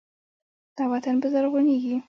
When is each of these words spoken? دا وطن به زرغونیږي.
دا 0.77 0.83
وطن 0.91 1.15
به 1.21 1.27
زرغونیږي. 1.33 1.95